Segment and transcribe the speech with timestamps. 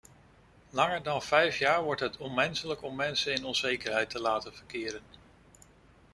[0.69, 5.01] Langer dan vijf jaar wordt het onmenselijk om mensen in onzekerheid te laten verkeren.